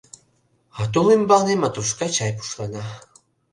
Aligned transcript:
А 0.79 0.81
тул 0.91 1.07
ӱмбалне 1.15 1.53
матрушка 1.63 2.07
чай 2.15 2.31
пушлана. 2.37 2.83